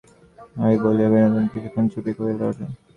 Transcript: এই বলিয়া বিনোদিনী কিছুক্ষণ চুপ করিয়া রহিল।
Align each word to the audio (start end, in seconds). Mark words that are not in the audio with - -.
এই 0.65 0.75
বলিয়া 0.83 1.09
বিনোদিনী 1.13 1.47
কিছুক্ষণ 1.53 1.85
চুপ 1.91 2.05
করিয়া 2.17 2.37
রহিল। 2.39 2.61